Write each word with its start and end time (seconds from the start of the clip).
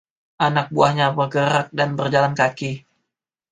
Anak 0.45 0.67
buahnya 0.75 1.07
bergerak 1.17 1.67
dengan 1.75 1.91
berjalan 1.99 2.33
kaki. 2.39 2.71